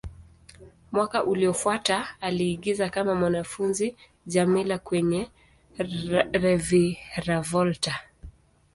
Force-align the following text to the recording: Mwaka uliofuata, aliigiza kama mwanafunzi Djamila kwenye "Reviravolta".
Mwaka 0.91 1.23
uliofuata, 1.23 2.07
aliigiza 2.21 2.89
kama 2.89 3.15
mwanafunzi 3.15 3.95
Djamila 4.25 4.77
kwenye 4.77 5.29
"Reviravolta". 6.31 7.99